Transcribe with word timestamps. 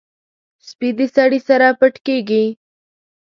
سپي 0.67 0.89
د 0.97 0.99
سړي 1.15 1.39
سره 1.47 1.67
پټ 1.79 1.93
کېږي. 2.05 2.45